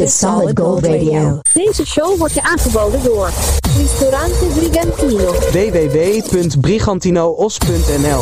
[0.00, 1.40] Dit is Solid Gold Radio.
[1.52, 3.30] Deze show wordt je aangeboden door
[3.76, 5.32] Ristorante Brigantino.
[5.32, 8.20] www.brigantinoos.nl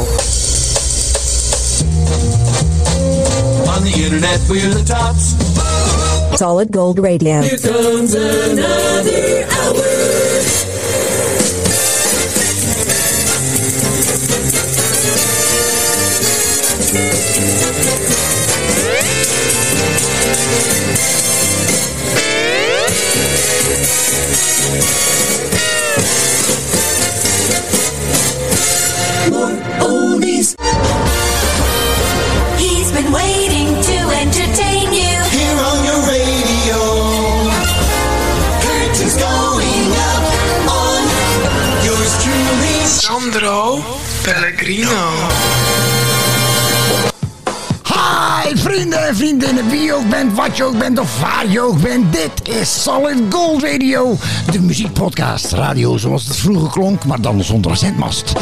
[3.67, 5.35] On the internet, we're the tops.
[6.39, 7.41] Solid Gold Radio.
[7.41, 9.87] Here comes another hour.
[29.31, 30.49] More oldies.
[32.59, 35.17] He's been waiting to entertain you.
[35.33, 36.81] Here on your radio.
[38.65, 40.25] Curtains going up
[40.69, 41.01] on
[41.85, 42.79] yours truly.
[42.85, 43.83] Sandro
[44.25, 45.98] Pellegrino.
[48.49, 51.61] Hi vrienden en vriendinnen, wie je ook bent, wat je ook bent of waar je
[51.61, 52.13] ook bent.
[52.13, 54.17] Dit is Solid Gold Radio,
[54.51, 55.53] de muziekpodcast.
[55.53, 58.33] Radio zoals het vroeger klonk, maar dan zonder zendmast.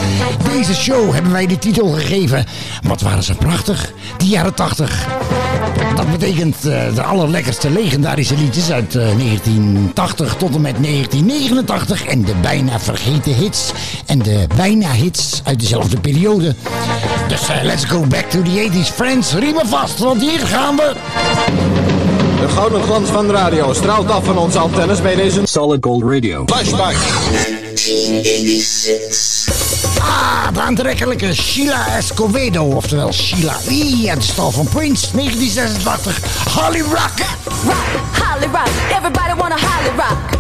[0.53, 2.45] Deze show hebben wij de titel gegeven.
[2.83, 5.07] Wat waren ze prachtig, die jaren 80.
[5.97, 12.05] Dat betekent eh, de allerlekkerste legendarische liedjes uit eh, 1980 tot en met 1989.
[12.05, 13.71] En de bijna vergeten hits.
[14.07, 16.55] En de bijna hits uit dezelfde periode.
[17.29, 19.33] Dus eh, let's go back to the 80s, friends.
[19.33, 20.93] Riem me vast, want hier gaan we.
[22.41, 26.03] De gouden glans van de radio straalt af van onze antennes bij deze Solid Gold
[26.03, 26.45] Radio.
[26.47, 26.95] flashback.
[30.01, 34.09] Ah, de aantrekkelijke Sheila Escovedo, oftewel Sheila E.
[34.09, 36.21] uit de stal van Prince, 1986.
[36.55, 37.19] Holly Rock.
[37.65, 39.91] Rock, Holly rock, everybody wanna Holly.
[39.97, 40.36] Rock,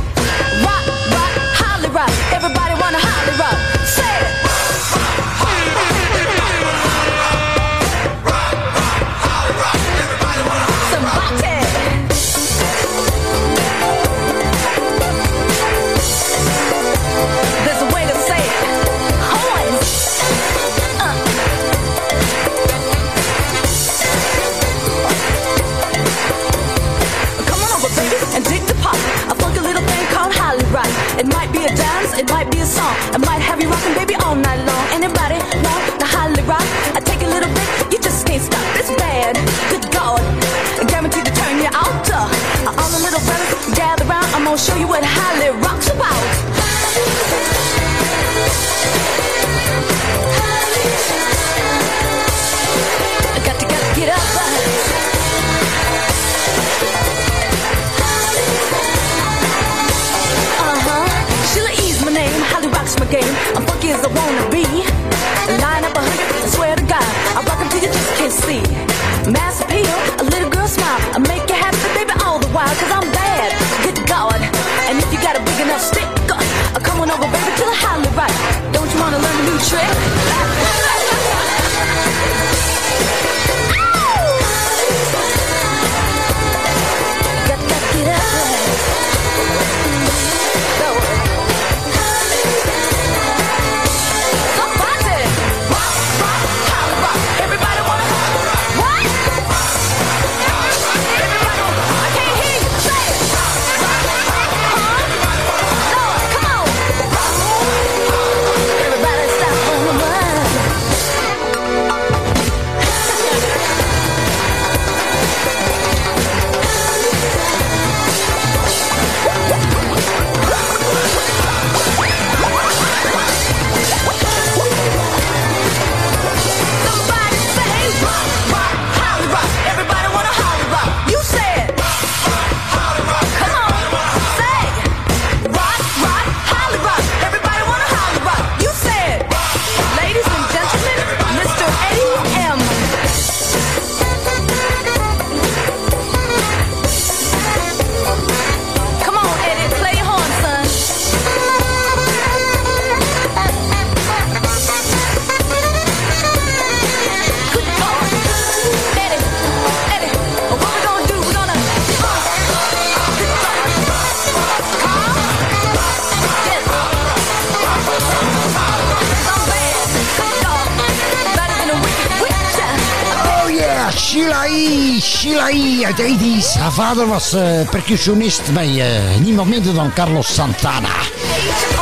[176.06, 176.54] 80's.
[176.58, 180.94] Haar vader was eh, percussionist bij eh, niemand minder dan Carlos Santana.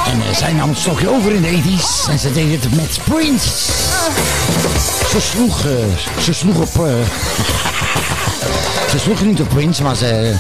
[0.07, 2.99] En eh, zij nam het stokje over in de 80's en ze deed het met
[3.05, 3.49] Prince.
[5.09, 5.67] Ze sloeg,
[6.21, 6.73] ze sloeg op...
[8.91, 10.35] ze sloeg niet op Prince, maar ze,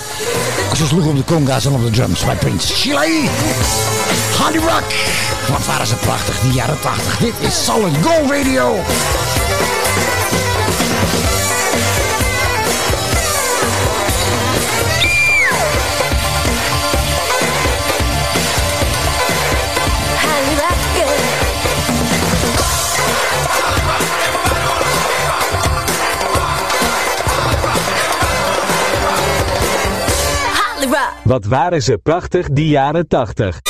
[0.76, 2.74] ze sloeg op de conga's en op de drums bij Prince.
[2.74, 3.28] Chile!
[4.38, 4.92] Honey Rock!
[5.48, 7.16] Wat waren ze prachtig, die jaren 80.
[7.16, 8.76] Dit is Solid Gold Radio.
[31.24, 33.60] Wat waren ze prachtig die jaren 80.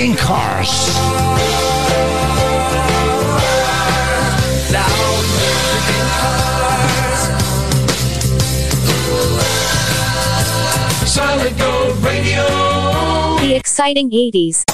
[0.00, 0.96] Cars.
[13.40, 14.64] The exciting 80s.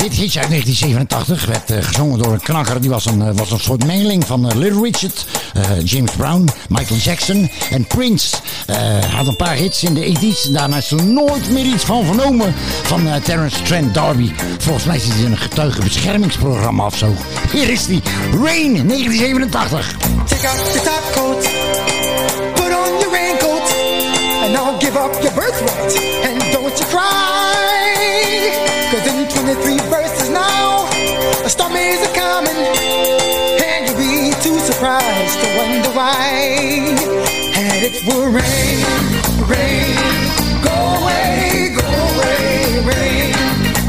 [0.00, 2.80] Dit hitje uit 1987 werd eh, gezongen door een knakker.
[2.80, 6.48] Die was een, eh, was een soort mengeling van uh, Little Richard, uh, James Brown,
[6.68, 8.36] Michael Jackson en Prince.
[8.70, 10.42] Eh, had een paar hits in de 80s.
[10.42, 14.32] Daarna is er nooit meer iets van vernomen van eh, uh, Terence Trent D'Arby.
[14.58, 17.14] Volgens mij zit hij in een getuigenbeschermingsprogramma of zo.
[17.52, 19.96] Hier is die Rain 1987.
[20.24, 21.48] Take off your top coat,
[22.54, 23.74] put on your raincoat,
[24.42, 25.98] and I'll give up your birthright.
[26.24, 28.52] And don't you cry,
[28.90, 30.86] cause in 23 verses now,
[31.44, 32.60] a storm is a coming,
[33.66, 37.09] and you'll be too surprised to wonder why.
[37.82, 38.78] It will rain,
[39.48, 39.96] rain,
[40.62, 43.32] go away, go away, rain,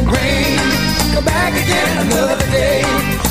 [0.07, 0.57] rain,
[1.13, 3.30] come back again another day.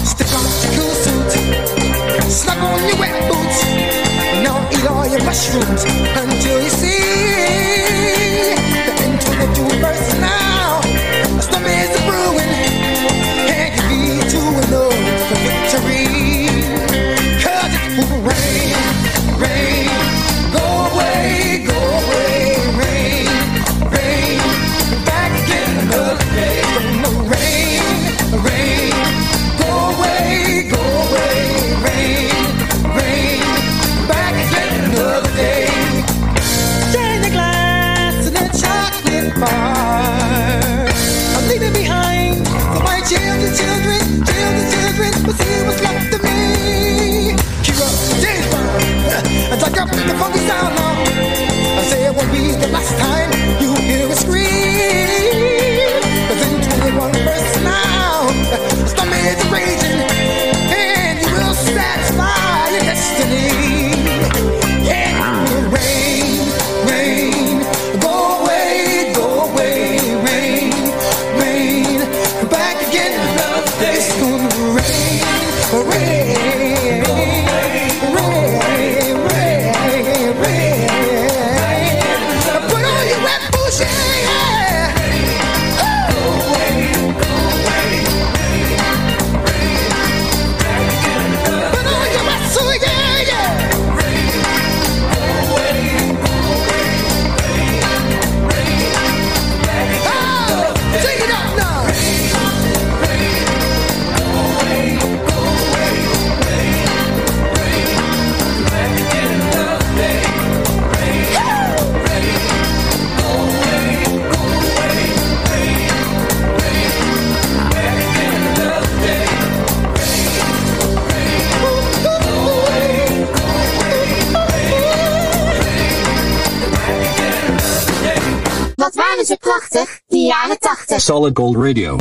[129.30, 131.00] ze prachtig, die jaren 80.
[131.00, 131.96] Solid Gold Radio.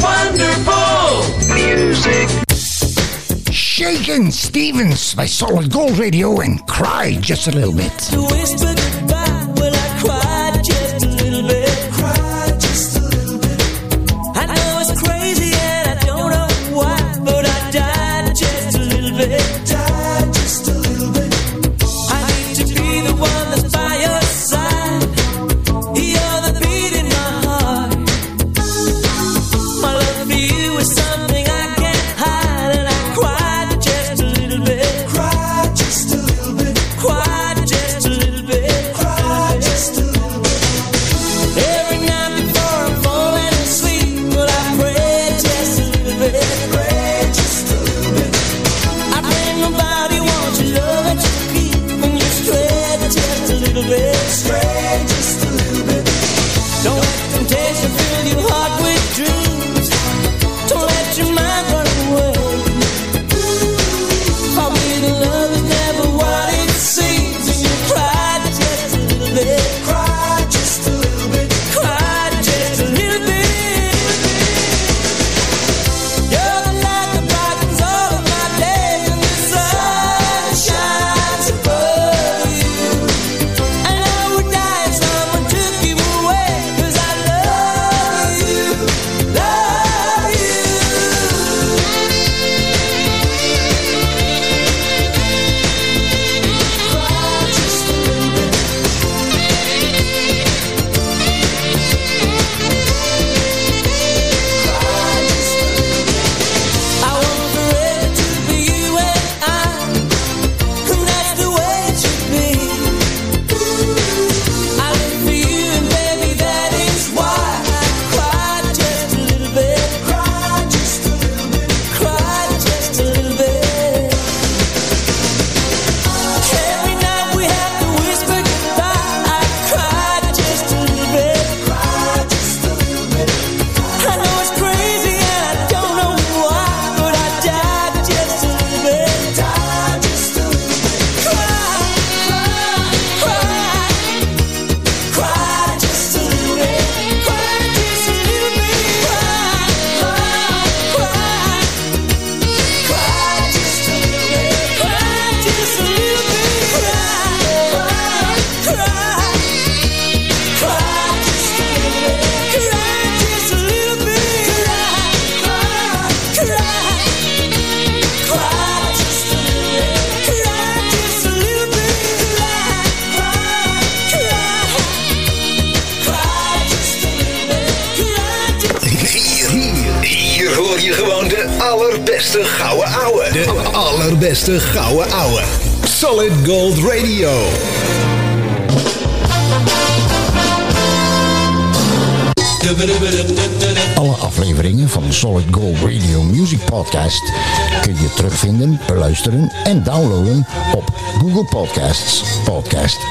[0.00, 2.28] Wonderful music.
[3.52, 8.93] Shaken Stevens by Solid Gold Radio and cry just a little bit.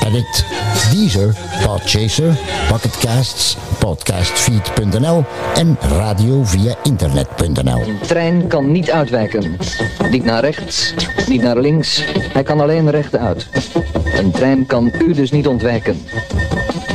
[0.08, 0.46] Edit,
[0.92, 2.38] Deezer, Podchaser,
[2.72, 5.24] bucketcasts, Podcastfeed.nl
[5.56, 7.82] en radio via internet.nl.
[7.82, 9.58] Een trein kan niet uitwijken.
[10.10, 10.94] Niet naar rechts,
[11.28, 12.04] niet naar links.
[12.34, 13.48] Hij kan alleen rechtuit.
[14.18, 16.06] Een trein kan u dus niet ontwijken.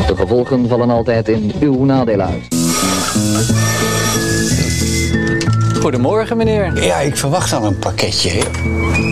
[0.07, 2.57] De gevolgen vallen altijd in uw nadeel uit.
[5.81, 6.85] Goedemorgen, meneer.
[6.85, 8.31] Ja, ik verwacht al een pakketje.
[8.31, 9.08] Hè?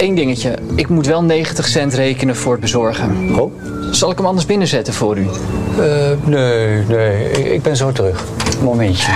[0.00, 0.54] Eén dingetje.
[0.74, 3.40] Ik moet wel 90 cent rekenen voor het bezorgen.
[3.40, 3.52] Oh?
[3.90, 5.26] Zal ik hem anders binnenzetten voor u?
[5.78, 7.52] Eh, nee, nee.
[7.54, 8.24] Ik ben zo terug.
[8.62, 9.12] Momentje.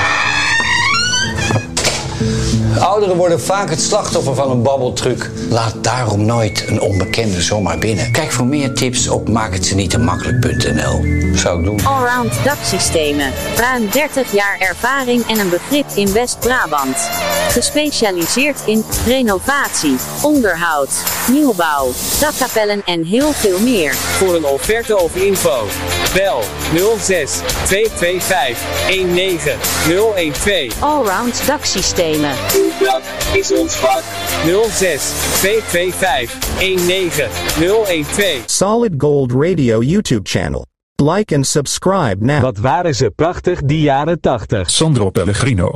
[2.79, 5.31] Ouderen worden vaak het slachtoffer van een babbeltruc.
[5.51, 8.13] Laat daarom nooit een onbekende zomaar binnen.
[8.13, 11.05] Kijk voor meer tips op maakhetzenietemakkelijk.nl.
[11.35, 11.87] Zou ik doen.
[11.87, 13.33] Allround daksystemen.
[13.57, 16.97] Ruim 30 jaar ervaring en een begrip in West-Brabant.
[17.49, 20.91] Gespecialiseerd in renovatie, onderhoud,
[21.31, 21.91] nieuwbouw,
[22.21, 23.95] dakkapellen en heel veel meer.
[23.95, 25.67] Voor een offerte of info,
[26.15, 26.43] bel
[26.99, 28.59] 06 225
[29.15, 29.53] 19
[30.33, 30.83] 012.
[30.83, 33.03] Allround daksystemen dat
[33.33, 34.03] is ons vak.
[34.71, 38.43] 06 225 19012.
[38.47, 40.67] Solid Gold Radio YouTube channel.
[41.03, 42.41] Like and subscribe now.
[42.41, 44.71] Wat waren ze prachtig, die jaren 80.
[44.71, 45.75] Sandro Pellegrino.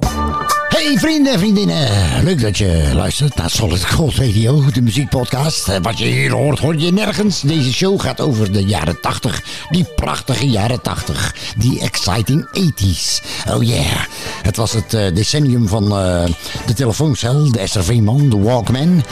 [0.79, 1.89] Hey vrienden en vriendinnen,
[2.25, 5.69] leuk dat je luistert naar Solid Gold Radio, de muziekpodcast.
[5.69, 7.41] Eh, Wat je hier hoort, hoor je nergens.
[7.41, 13.25] Deze show gaat over de jaren 80, die prachtige jaren 80, die exciting 80s.
[13.51, 14.05] Oh yeah,
[14.43, 16.25] het was het eh, decennium van eh,
[16.67, 19.05] de telefooncel, de SRV-man, de Walkman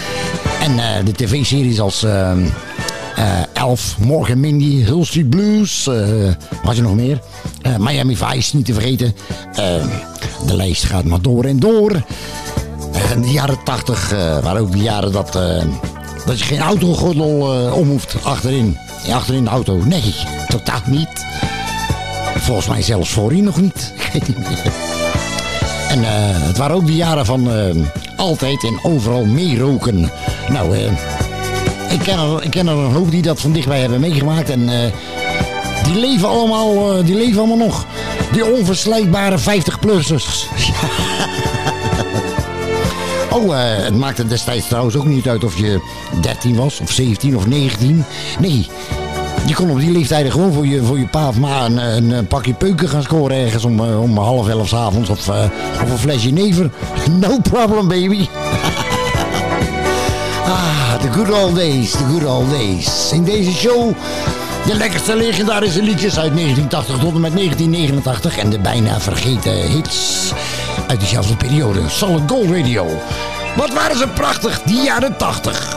[0.61, 2.05] en de tv-series als...
[3.53, 5.87] Elf, Morgan Mindy, Hill Street Blues.
[5.87, 5.95] eh
[6.65, 7.21] wat je nog meer?
[7.63, 9.15] Eh, Miami Vice, niet te vergeten.
[9.55, 9.85] Eh,
[10.47, 11.91] de lijst gaat maar door en door.
[12.93, 15.63] Eh, de jaren 80 eh, waren ook de jaren dat, eh,
[16.27, 18.79] dat je geen autogordel eh, om hoeft achterin.
[19.13, 19.77] Achterin de auto.
[19.85, 20.15] Nee,
[20.49, 21.25] totaal niet.
[22.37, 23.93] Volgens mij zelfs voorin nog niet.
[25.89, 26.09] En eh,
[26.47, 27.75] het waren ook de jaren van eh,
[28.17, 30.11] altijd en overal meeroken.
[30.49, 30.91] Nou, eh,
[31.91, 34.51] ik, ken er, ik ken er een hoop die dat van dichtbij hebben meegemaakt.
[34.51, 34.93] En eh,
[35.85, 37.87] die, leven allemaal, eh, die leven allemaal nog.
[38.33, 40.47] Die onverslijkbare 50-plussers.
[43.31, 45.81] Oh, eh, het maakte destijds trouwens ook niet uit of je
[46.21, 48.05] 13 was, of 17 of 19.
[48.39, 48.67] Nee,
[49.47, 51.77] je kon op die leeftijden gewoon voor je, voor je pa of ma een,
[52.11, 55.11] een, pakje peuken gaan scoren ergens om, om half elf 's avonds.
[55.11, 55.29] Of,
[55.83, 56.71] of een flesje never.
[57.21, 58.29] No problem, baby.
[61.01, 63.13] the good old days, the good old days.
[63.13, 63.95] In deze show
[64.67, 68.39] de lekkerste legendarische liedjes uit 1980 tot en met 1989.
[68.39, 70.33] En de bijna vergeten hits
[70.87, 71.81] uit diezelfde periode.
[71.89, 72.87] Solid Gold Radio.
[73.57, 75.75] Wat waren ze prachtig, die jaren 80.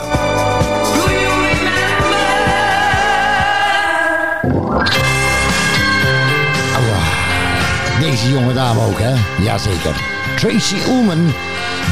[8.00, 9.44] Deze jonge dame ook, hè?
[9.44, 9.96] Jazeker.
[10.36, 11.34] Tracy Ullman,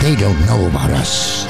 [0.02, 1.46] They Don't Know About Us.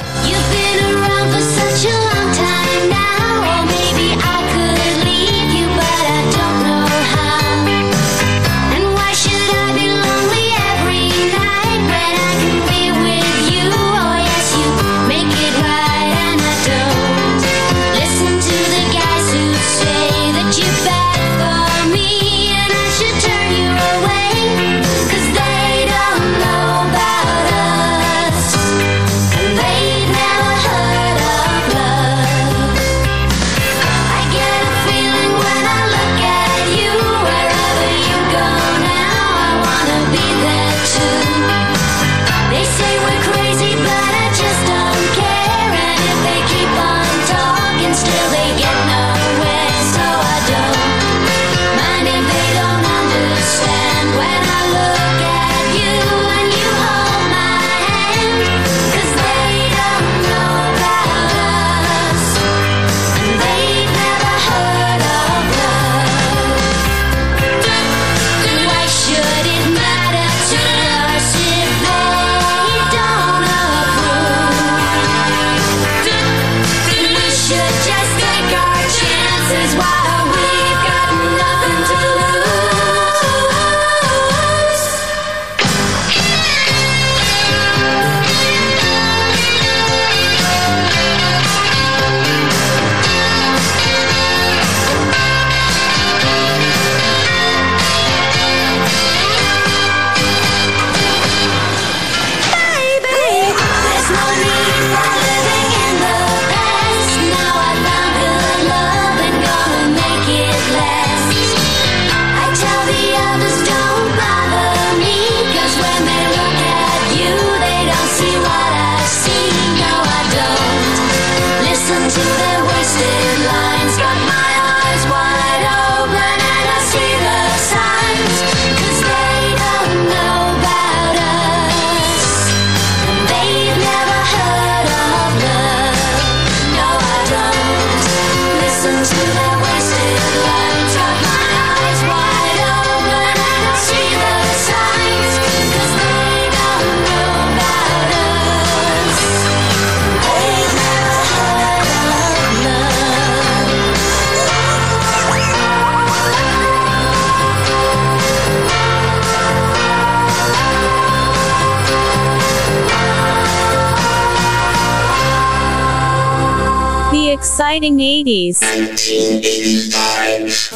[167.68, 168.60] exciting 80s.
[168.60, 170.72] 1985.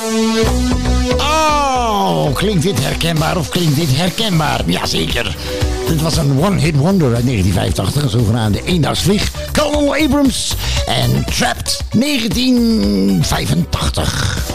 [1.17, 4.61] Oh, klinkt dit herkenbaar of klinkt dit herkenbaar?
[4.65, 5.35] Jazeker.
[5.87, 9.31] Dit was een one-hit wonder uit 1985, een zogenaamde eendagsvlieg.
[9.51, 14.49] Colonel Abrams en Trapped 1985.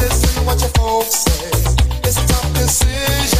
[0.00, 1.50] listen to what your folks say.
[2.04, 3.39] It's a tough decision.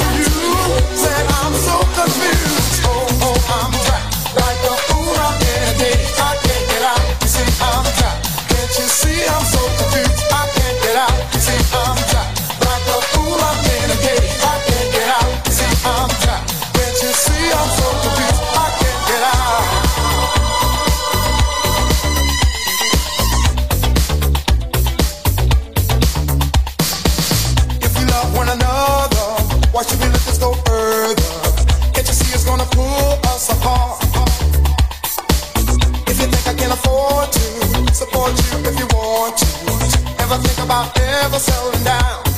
[40.31, 42.30] never think about ever selling down.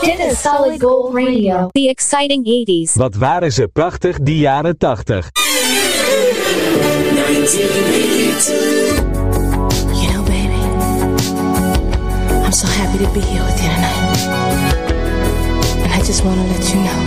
[0.00, 1.68] Dit is Solid Gold Radio.
[1.72, 2.92] The exciting 80s.
[2.94, 5.30] Wat waren ze prachtig die jaren 80.
[9.94, 10.62] You know baby,
[12.44, 14.28] I'm so happy to be here with you tonight.
[15.82, 17.06] And I just want to let you know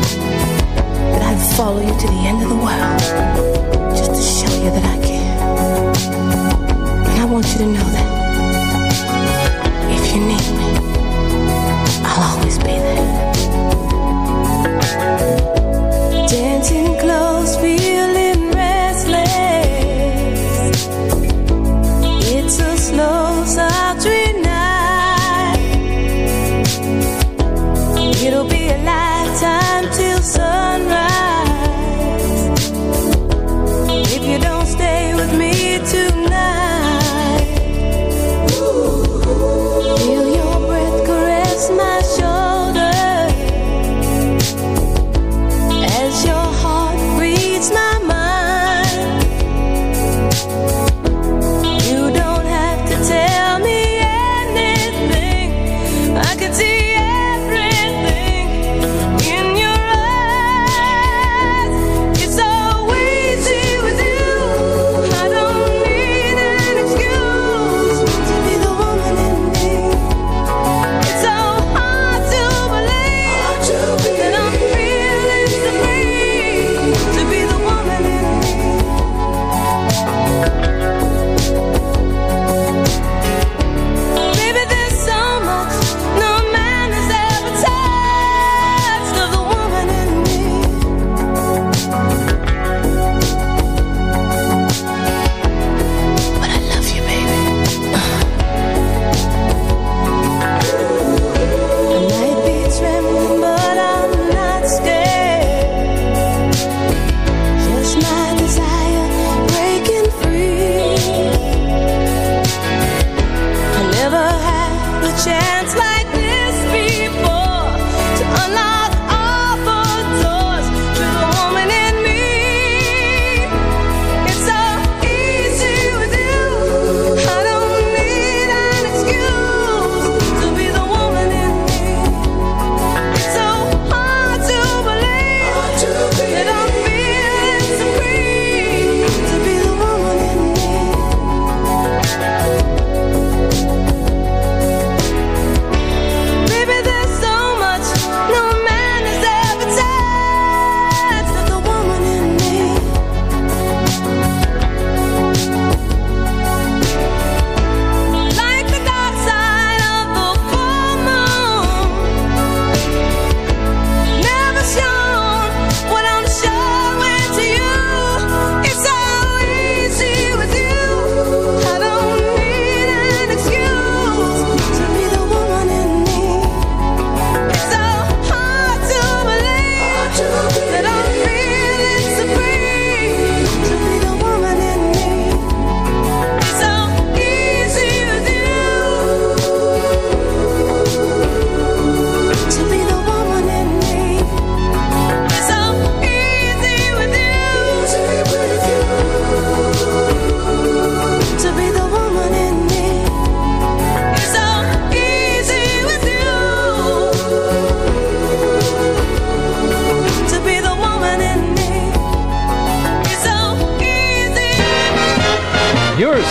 [1.12, 3.02] that I'd follow you to the end of the world.
[3.96, 5.40] Just to show you that I care.
[7.10, 8.11] And I want you to know that
[16.32, 17.41] dancing close.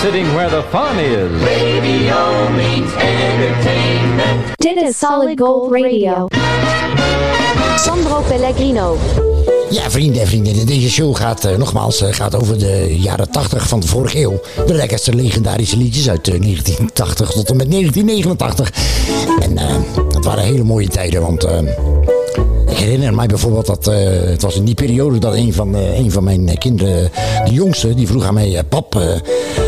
[0.00, 1.30] Sitting where the fun is.
[1.42, 4.56] Radio means entertainment.
[4.56, 6.26] Dit is Solid Gold Radio.
[7.76, 8.96] Sandro Pellegrino.
[9.70, 13.68] Ja, vrienden en vriendinnen, deze show gaat eh, nogmaals eh, gaat over de jaren 80
[13.68, 14.40] van de vorige eeuw.
[14.66, 18.72] De lekkerste legendarische liedjes uit eh, 1980 tot en met 1989.
[19.40, 21.58] En eh het waren hele mooie tijden, want eh,
[22.80, 26.10] herinner mij bijvoorbeeld dat eh, het was in die periode dat een van, eh, een
[26.12, 27.10] van mijn kinderen,
[27.44, 29.02] de jongste, die vroeg aan mij: eh, Pap, eh,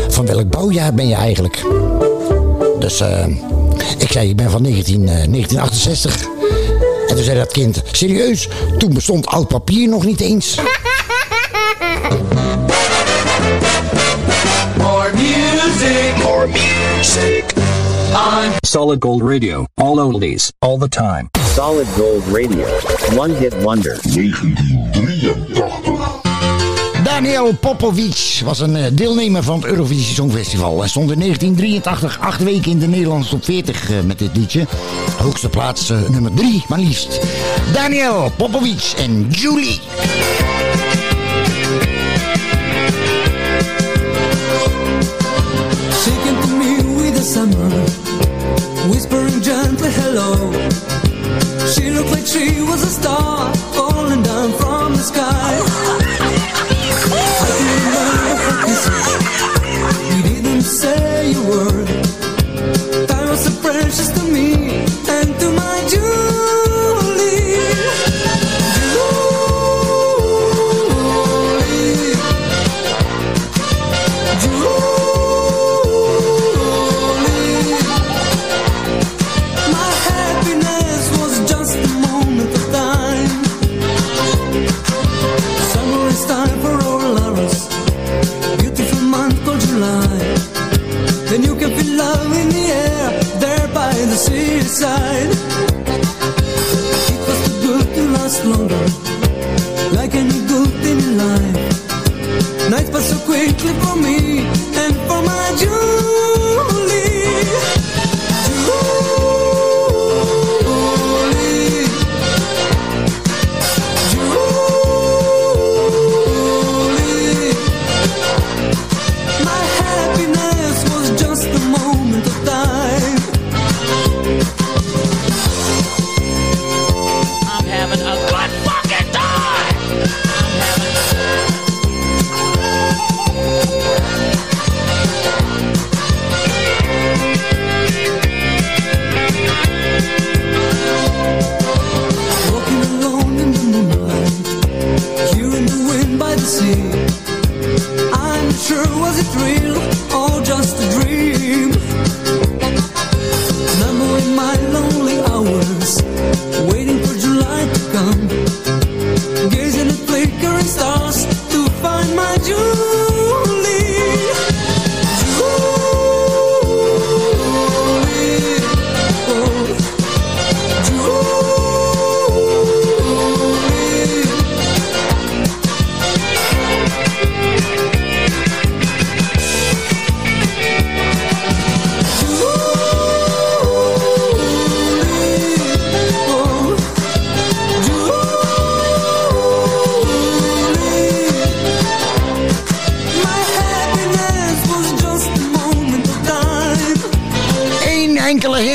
[0.07, 1.63] van welk bouwjaar ben je eigenlijk?
[2.79, 3.25] Dus eh,
[3.97, 6.27] ik zei: Ik ben van 19, eh, 1968.
[7.07, 8.47] En toen zei dat kind, serieus,
[8.77, 10.57] toen bestond oud papier nog niet eens.
[14.77, 16.23] More music.
[16.23, 17.43] More music.
[18.13, 19.65] On Solid Gold Radio.
[19.73, 21.42] All oldies, all the time.
[21.55, 22.65] Solid Gold Radio.
[23.15, 23.99] One hit wonder.
[27.03, 30.79] Daniel Popovic was een eh, deelnemer van het Eurovisie Songfestival.
[30.79, 34.65] Hij stond in 1983 acht weken in de Nederlandse top 40 eh, met dit liedje.
[35.17, 37.19] Hoogste plaats eh, nummer 3, maar liefst.
[37.73, 39.79] Daniel Popovic en Julie.
[46.23, 47.69] Came to me with the summer,
[48.89, 50.92] whispering gently hello.
[51.73, 53.51] She looked like she was a star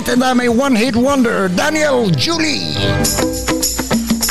[0.09, 1.55] en daarmee one hit wonder.
[1.55, 2.77] Daniel Julie.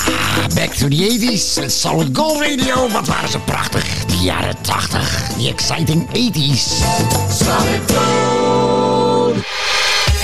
[0.05, 1.65] Ah, back to the 80s.
[1.65, 2.89] Solid Gold Radio.
[2.89, 4.05] Wat waren ze prachtig.
[4.05, 5.21] Die jaren 80.
[5.37, 6.63] Die exciting 80s.
[7.29, 9.35] Solid Gold.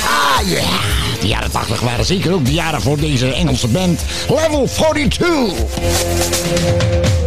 [0.05, 0.63] Ah, ja.
[1.21, 4.01] De jaren 80 waren zeker ook de jaren voor deze Engelse band.
[4.29, 7.22] Level 42.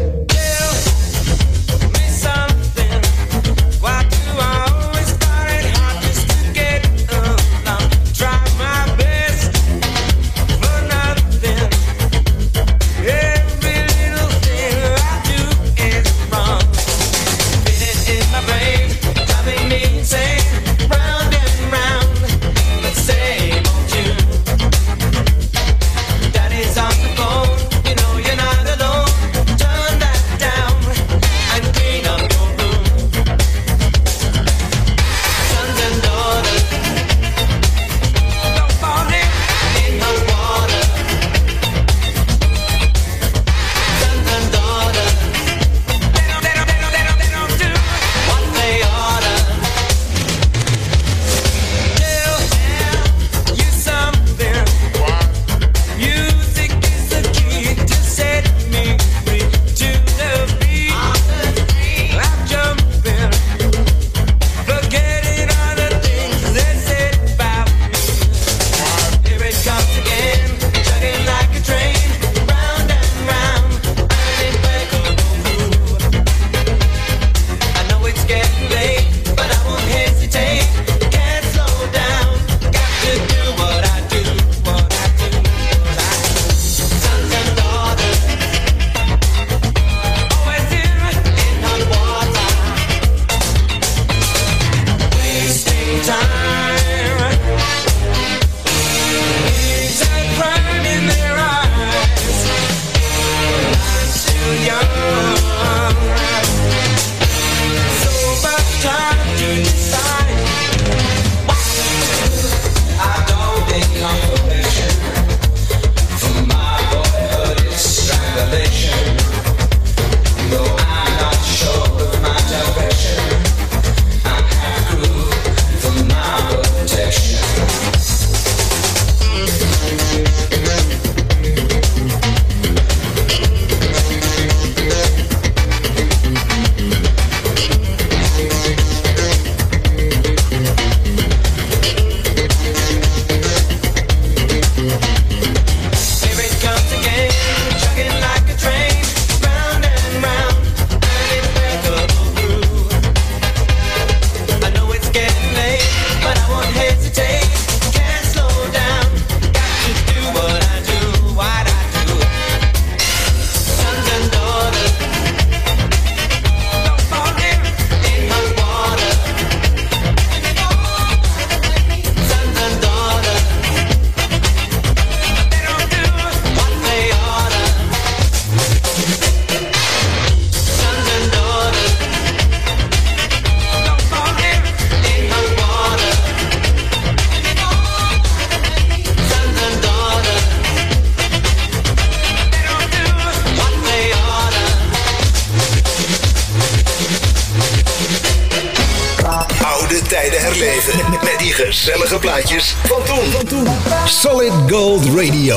[201.67, 203.67] Gezellige plaatjes van toen.
[204.05, 205.57] Solid Gold Radio.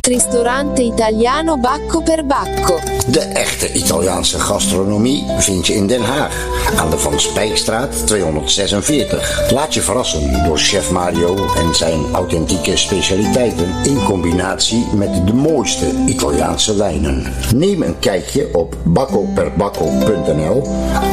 [0.00, 2.80] Ristorante italiano Bacco per Bacco.
[3.06, 6.53] De echte Italiaanse gastronomie vind je in Den Haag.
[6.76, 9.52] Aan de Van Spijkstraat 246.
[9.52, 15.86] Laat je verrassen door chef Mario en zijn authentieke specialiteiten in combinatie met de mooiste
[16.06, 17.32] Italiaanse wijnen.
[17.54, 20.62] Neem een kijkje op baccoperbacco.nl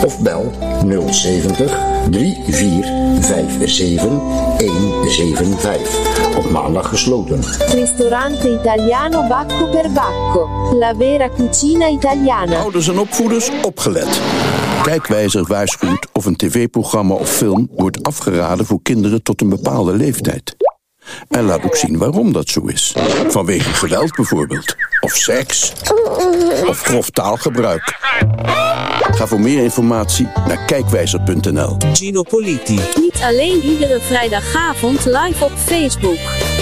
[0.05, 0.51] of bel
[1.09, 1.77] 070
[2.09, 4.09] 3457
[4.57, 6.37] 175.
[6.37, 7.43] Op maandag gesloten.
[7.73, 10.49] Ristorante italiano Bacco per Bacco.
[10.79, 12.59] La vera cucina italiana.
[12.59, 14.19] Ouders en opvoeders opgelet.
[14.81, 20.55] Kijkwijzer waarschuwt of een tv-programma of film wordt afgeraden voor kinderen tot een bepaalde leeftijd.
[21.29, 22.95] En laat ook zien waarom dat zo is.
[23.27, 24.75] Vanwege geweld bijvoorbeeld.
[25.01, 25.73] Of seks.
[26.67, 27.99] Of grof taalgebruik.
[29.11, 31.77] Ga voor meer informatie naar kijkwijzer.nl.
[31.93, 32.79] Gino Politi.
[32.95, 36.19] Niet alleen iedere vrijdagavond live op Facebook,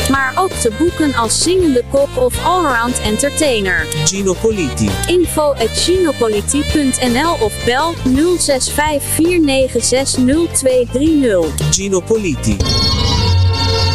[0.09, 3.85] maar ook te boeken als zingende kop of allround entertainer.
[4.05, 4.89] Gino Politi.
[5.07, 7.99] Info at ginopolitie.nl of bel 0654960230.
[11.71, 12.57] Gino Politi.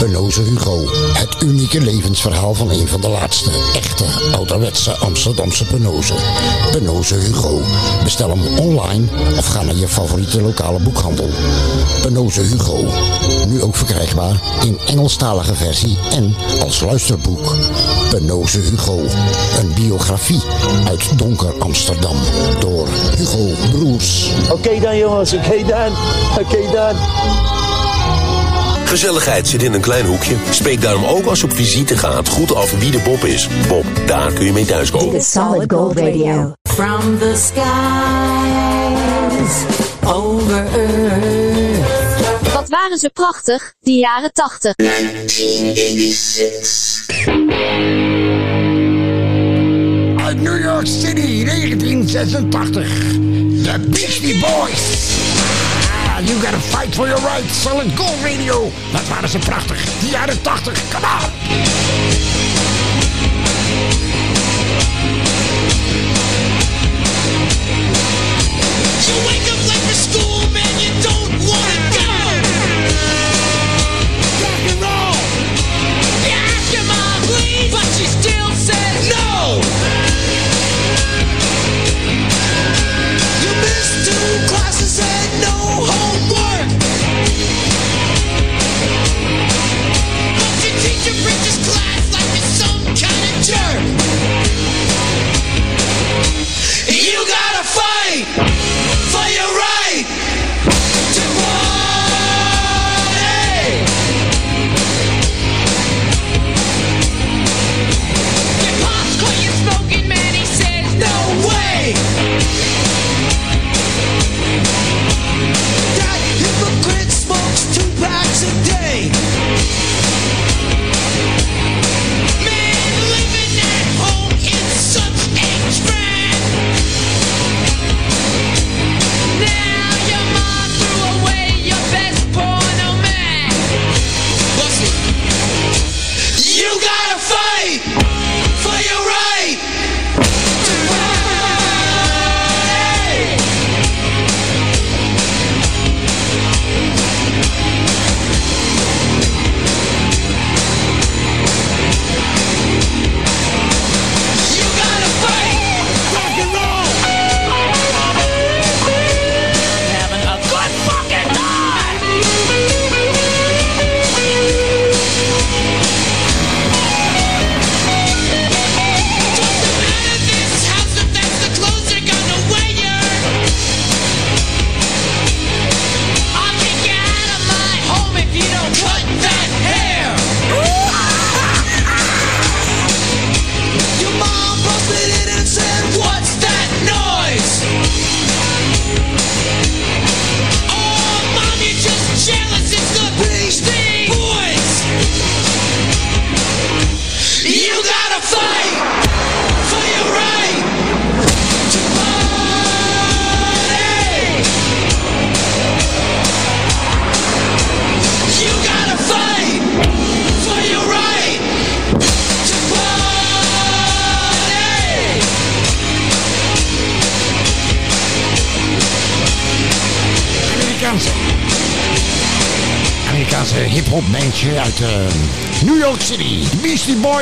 [0.04, 0.84] Penoze Hugo.
[1.12, 6.16] Het unieke levensverhaal van een van de laatste echte ouderwetse Amsterdamse Penozen.
[6.72, 7.60] Penoze Hugo.
[8.02, 11.28] Bestel hem online of ga naar je favoriete lokale boekhandel.
[12.02, 12.84] Penoze Hugo.
[13.48, 17.56] Nu ook verkrijgbaar in Engelstalige versie en als luisterboek.
[18.10, 18.98] Penoze Hugo.
[19.58, 20.42] Een biografie
[20.88, 22.16] uit donker Amsterdam
[22.58, 24.30] door Hugo Broers.
[24.50, 25.92] Oké dan jongens, oké dan,
[26.38, 26.96] oké dan.
[28.84, 30.36] Gezelligheid zit in een klein hoekje.
[30.50, 33.48] Spreek daarom ook als je op visite gaat goed af wie de Bob is.
[33.68, 35.10] Bob, daar kun je mee thuiskomen.
[35.10, 36.52] Dit is Solid Gold Radio.
[36.62, 37.64] From the skies
[40.12, 42.52] over earth.
[42.52, 44.74] Wat waren ze prachtig, die jaren 80.
[50.24, 52.88] Uit New York City, 1986.
[53.62, 54.93] The Beastie Boys.
[56.26, 57.52] You gotta fight for your rights.
[57.52, 58.70] Solid Gold Radio.
[58.92, 59.84] Wat waren ze prachtig.
[60.00, 60.88] Die jaren 80.
[60.90, 62.33] Come on.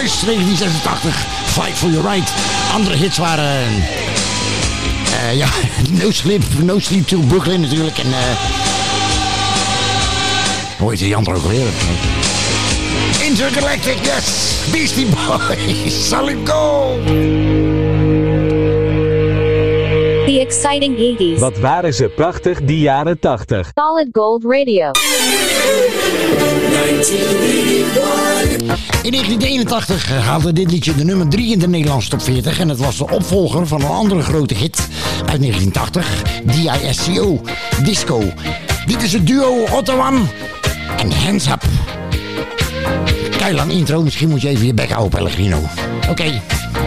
[0.03, 1.15] 1986,
[1.55, 2.33] Fight for Your Right.
[2.73, 3.85] Andere hits waren...
[5.13, 5.49] Eh, ja,
[6.03, 7.99] No Sleep, No Sleep to Brooklyn natuurlijk.
[7.99, 8.07] En...
[8.07, 8.15] Uh,
[10.79, 11.67] hoe die andere ook weer?
[13.25, 14.55] Intergalactic, yes!
[14.73, 16.99] Beastie Boys, Solid Go!
[20.27, 21.39] The exciting 80s.
[21.39, 23.71] Wat waren ze prachtig die jaren 80.
[23.75, 24.91] Solid Gold Radio.
[29.03, 32.79] In 1981 haalde dit liedje de nummer 3 in de Nederlandse top 40 en het
[32.79, 34.89] was de opvolger van een andere grote hit
[35.27, 37.41] uit 1980, DISCO,
[37.85, 38.23] Disco.
[38.87, 40.29] Dit is het duo Ottawan
[40.99, 41.63] en Hands Up.
[43.37, 45.59] Keilang intro, misschien moet je even je bek houden, Pellegrino.
[46.11, 46.43] Oké,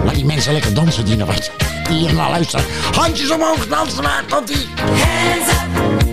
[0.05, 1.51] laat die mensen lekker dansen die nog wat.
[1.89, 2.65] Hier naar luisteren.
[2.91, 6.04] Handjes omhoog, dansen maar, tot die Hands up.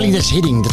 [0.00, 0.69] Alien is hitting.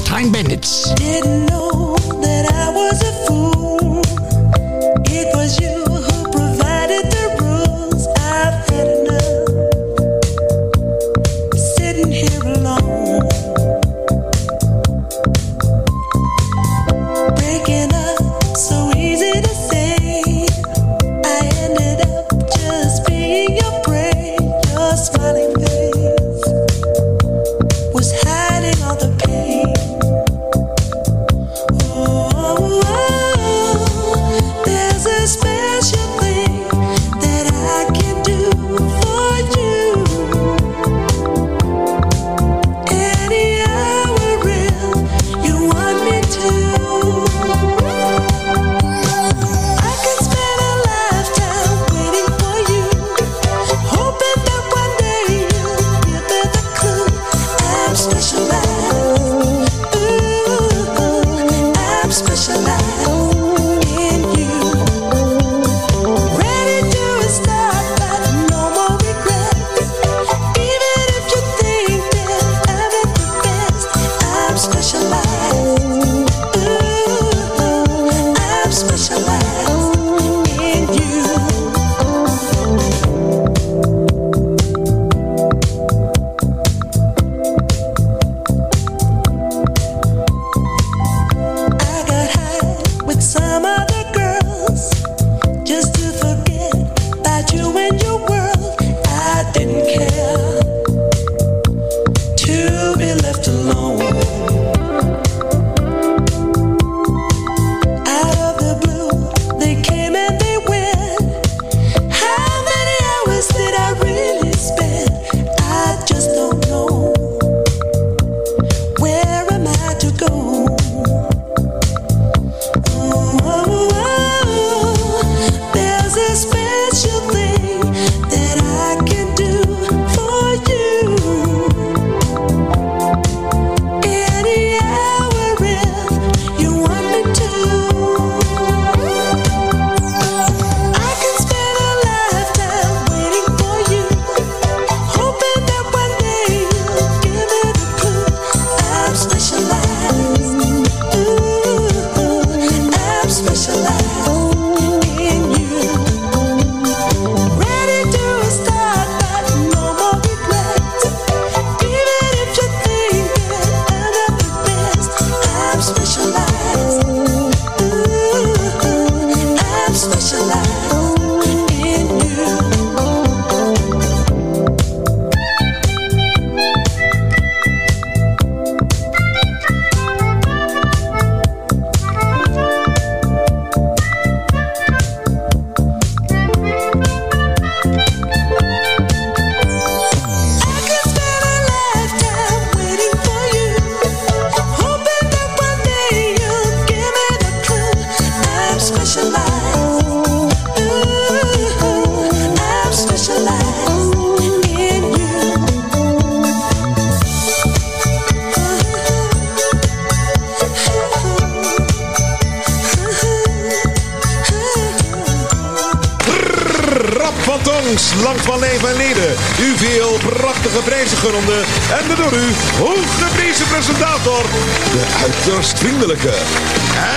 [225.65, 226.29] Vriendelijke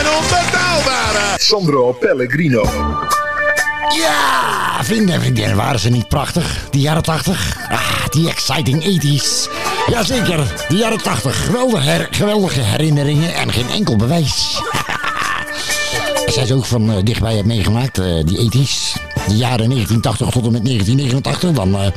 [0.00, 2.62] en onbetaalbare Sandro Pellegrino.
[4.00, 6.66] Ja, vrienden en waren ze niet prachtig?
[6.70, 7.56] Die jaren 80?
[7.70, 7.80] Ah,
[8.10, 9.50] die exciting 80s.
[9.90, 11.44] Jazeker, die jaren 80.
[11.44, 14.60] Geweldige, her- geweldige herinneringen en geen enkel bewijs.
[16.34, 20.46] Jij ze ook van eh, dichtbij hebt meegemaakt, eh, die 80s, de jaren 1980 tot
[20.46, 21.90] en met 1989, dan eh,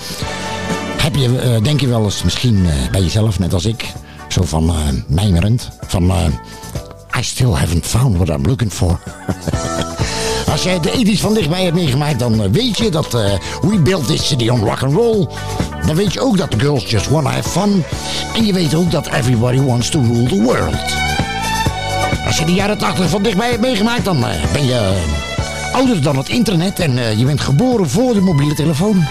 [0.97, 3.85] heb je, denk je wel eens misschien bij jezelf, net als ik,
[4.33, 4.75] zo van eh
[5.07, 8.99] mijmerend, van eh, I still haven't found what I'm looking for.
[10.51, 13.11] Als jij de 80s van dichtbij hebt meegemaakt, dan eh, weet je dat
[13.61, 15.27] we built this city on rock and roll.
[15.85, 17.83] Dan weet je ook dat the girls just wanna have fun.
[18.35, 20.95] En je weet ook dat everybody wants to rule the world.
[22.25, 25.01] Als je de jaren 80 van dichtbij hebt meegemaakt, dan ben je
[25.71, 29.05] ouder dan het internet en je bent geboren voor de mobiele telefoon.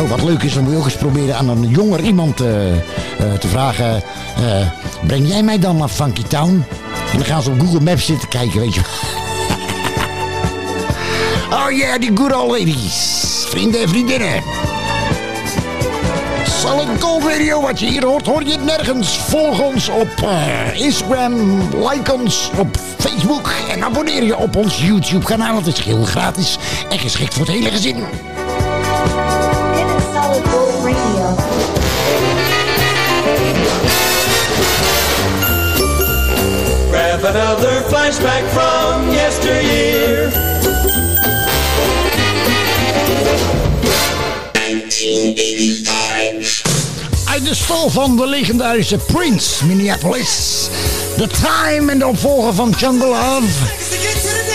[0.00, 2.82] Oh, wat leuk is, dan moet ook eens proberen aan een jonger iemand eh, eh,
[3.40, 4.02] te vragen...
[4.36, 4.66] eh,
[5.06, 6.64] breng jij mij dan naar Funky Town?
[7.12, 8.80] En dan gaan ze op Google Maps zitten kijken, weet je.
[11.58, 13.44] oh yeah, die good old ladies.
[13.48, 14.42] Vrienden en vriendinnen.
[16.44, 19.18] Solid Gold Radio, wat je hier hoort, hoor je het nergens.
[19.18, 20.28] Volg ons op
[20.74, 25.56] Instagram, like ons op Facebook en abonneer je op ons YouTube kanaal.
[25.56, 26.58] Het is heel gratis
[26.90, 28.04] en geschikt voor het hele gezin.
[37.28, 40.32] Another flashback from yesteryear.
[47.24, 50.68] Uit de stal van de legendarische Prince, Minneapolis.
[51.16, 53.46] The Time en de opvolger van Jungle Love.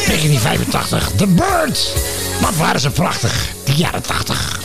[0.08, 1.94] 1985, The Birds.
[2.44, 4.60] Wat waren ze prachtig, die jaren 80.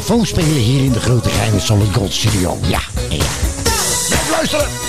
[0.00, 2.58] Telefoon spelen hier in de grote geheime Solid Gold Studio.
[2.62, 3.24] Ja, ja.
[4.08, 4.79] Blijf luisteren.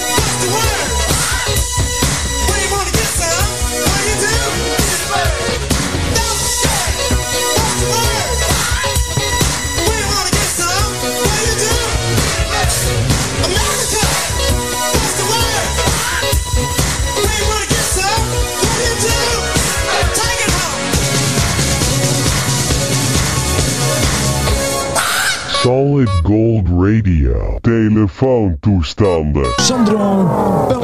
[28.22, 29.46] Telefoontoestanden.
[29.56, 30.28] Sandro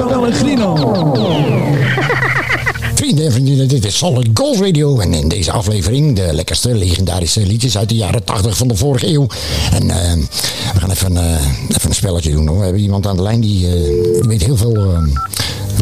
[0.07, 0.75] Pellegrino.
[2.95, 4.99] Vrienden en vriendinnen, dit is Solid Gold Radio.
[4.99, 9.07] En in deze aflevering de lekkerste legendarische liedjes uit de jaren 80 van de vorige
[9.07, 9.27] eeuw.
[9.71, 10.13] En eh,
[10.73, 12.57] we gaan even, eh, even een spelletje doen hoor.
[12.57, 13.73] We hebben iemand aan de lijn die, eh,
[14.19, 14.97] die weet heel veel eh,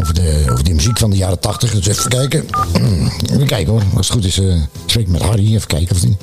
[0.01, 1.71] over, de, over de muziek van de jaren 80.
[1.71, 2.45] Dus even kijken.
[3.33, 3.81] even kijken hoor.
[3.97, 5.55] Als het goed is, eh spreek met Harry.
[5.55, 6.17] Even kijken of die...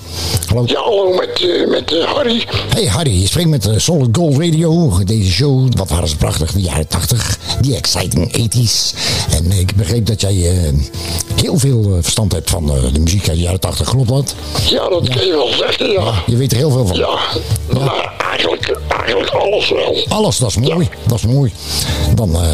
[0.47, 0.63] Hallo?
[0.67, 2.45] Ja, hallo met, eh, met eh, Harry.
[2.69, 5.05] Hey Harry, je spreekt met Solid Gold Radio.
[5.05, 7.39] Deze show, wat waren ze prachtig, de jaren 80.
[7.61, 8.97] Die exciting 80s.
[9.31, 10.73] En ik begreep dat jij
[11.35, 13.89] heel veel verstand hebt van de muziek uit de jaren 80.
[13.89, 14.35] Klopt dat?
[14.69, 16.13] Ja, dat kun je wel zeggen, ja.
[16.27, 16.97] Je weet er heel veel van.
[16.97, 17.19] Ja,
[17.73, 20.05] maar eigenlijk, eigenlijk alles wel.
[20.09, 20.89] Alles, dat is mooi.
[21.07, 21.53] Dat is mooi.
[22.15, 22.49] Dan, eh,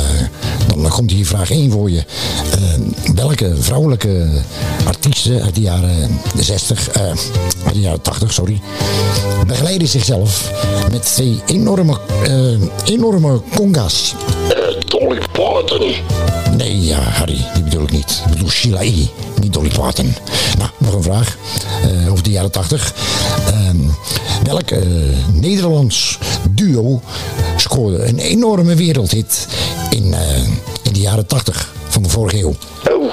[0.66, 2.04] dan komt hier vraag 1 voor je.
[2.50, 4.28] Eh, welke vrouwelijke
[4.86, 7.02] artiesten uit de jaren 60, eh,
[7.64, 8.60] uit de jaren 80, sorry,
[9.46, 10.52] begeleiden zichzelf
[10.90, 14.14] met twee enorme, eh, enorme conga's?
[14.86, 15.92] Dolly Parton.
[16.56, 18.22] Nee, ja, Harry, die bedoel ik niet.
[18.24, 19.06] Ik bedoel Sheila E.,
[19.40, 20.14] niet Dolly Parton.
[20.58, 21.36] Nou, nog een vraag
[22.10, 22.94] over de jaren 80.
[24.48, 24.78] Welk eh,
[25.32, 26.18] Nederlands
[26.50, 27.00] duo
[27.56, 29.48] scoorde een enorme wereldhit
[29.90, 30.36] in, eh,
[30.82, 32.54] in de jaren 80 van de vorige eeuw?
[32.90, 33.10] Oh,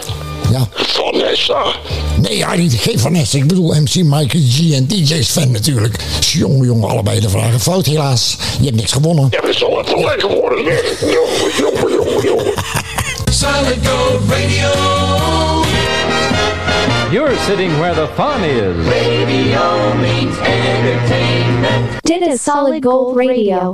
[0.52, 0.68] Ja.
[0.74, 1.76] Vanessa.
[2.22, 3.38] Nee, Harry, geen Vanessa.
[3.38, 5.96] Ik bedoel MC Michael G en DJ Sven natuurlijk.
[6.20, 8.38] Jongen, jongen, allebei de vragen fout helaas.
[8.60, 9.28] Je hebt niks gewonnen.
[9.32, 10.64] Ja, we zullen het wel lekker worden.
[11.00, 12.54] Jongen, jongen, jongen, jongen.
[13.32, 15.35] Solid Gold Radio.
[17.12, 18.76] You're sitting where the fun is.
[18.88, 22.02] Radio means entertainment.
[22.04, 23.74] Dit is Solid Gold Radio.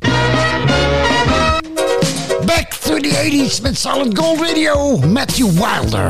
[2.46, 4.98] Back through the 80s with Solid Gold Radio.
[4.98, 6.10] Matthew Wilder.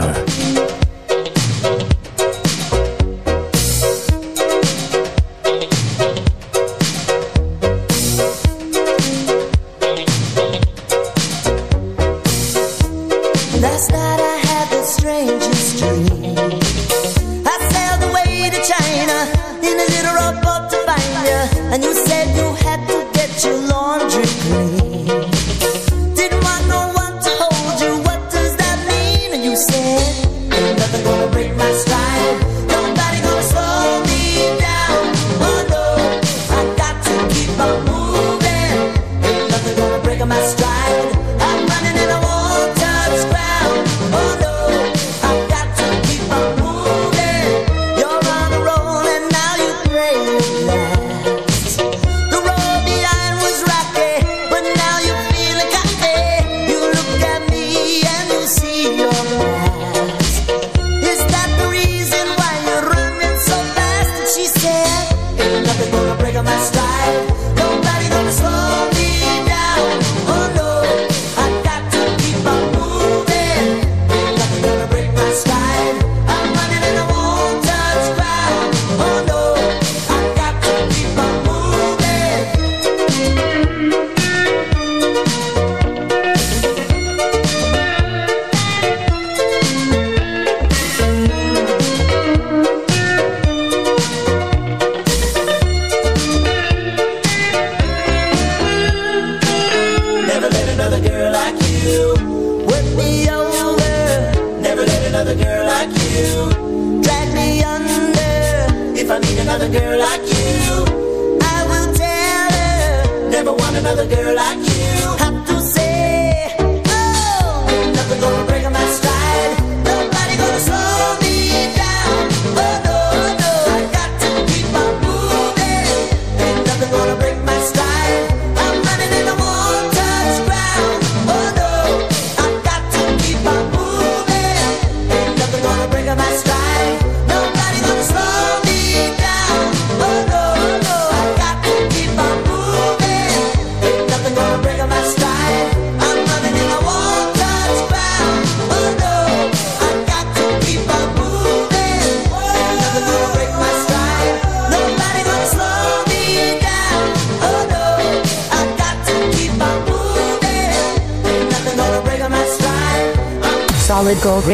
[13.61, 14.20] Last night
[21.72, 22.20] and you said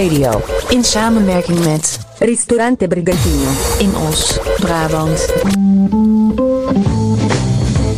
[0.08, 0.41] Radio.
[0.70, 5.34] In samenwerking met Ristorante Brigantino in Os, Brabant.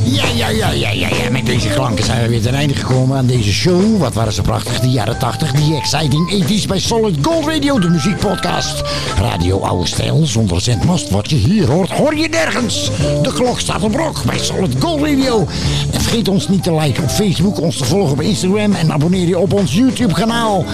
[0.04, 1.30] Ja, ja, ja, ja, ja, ja.
[1.32, 3.98] Met deze klanken zijn we weer ten einde gekomen aan deze show.
[3.98, 7.90] Wat waren ze prachtig, de jaren 80, die exciting 80s bij Solid Gold Radio, de
[7.90, 8.82] muziekpodcast.
[9.18, 11.10] Radio Oude Stijl, zonder zendmast.
[11.10, 12.92] Wat je hier hoort, hoor je nergens.
[13.22, 15.48] De klok staat op rok bij Solid Gold Radio.
[15.92, 19.28] En vergeet ons niet te liken op Facebook, ons te volgen op Instagram en abonneer
[19.28, 20.66] je op ons YouTube kanaal.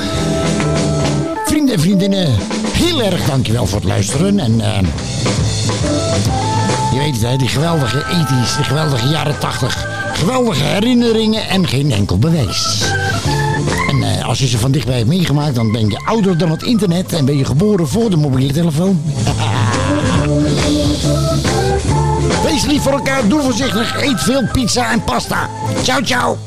[1.45, 2.35] Vrienden en vriendinnen,
[2.71, 4.39] heel erg dankjewel voor het luisteren.
[4.39, 4.79] En eh,
[6.93, 9.87] je weet het, hè, die geweldige ethisch, die geweldige jaren 80.
[10.13, 12.83] Geweldige herinneringen en geen enkel bewijs.
[13.89, 16.63] En eh, als je ze van dichtbij hebt meegemaakt, dan ben je ouder dan het
[16.63, 19.01] internet en ben je geboren voor de mobiele telefoon.
[22.43, 25.49] Wees lief voor elkaar, doe voorzichtig, eet veel pizza en pasta.
[25.83, 26.37] Ciao, ciao.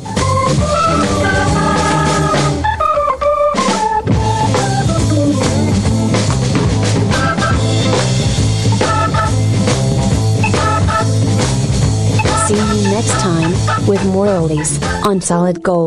[12.98, 13.52] Next time
[13.86, 15.78] with more oldies on Solid Gold.